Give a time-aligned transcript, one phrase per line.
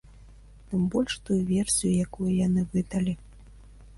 [0.71, 3.13] Тым больш тую версію, якую яны выдалі.